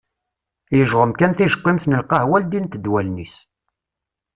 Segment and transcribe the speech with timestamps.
[0.75, 3.35] Yejɣem kan tijeqqimt n lqahwa ldint-d wallen-is.